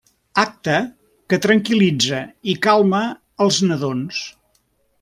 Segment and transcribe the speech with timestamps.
[0.43, 0.77] Acte
[1.33, 3.03] que tranquil·litza i calma
[3.47, 4.27] els nadons.